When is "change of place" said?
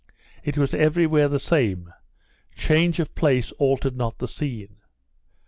2.55-3.51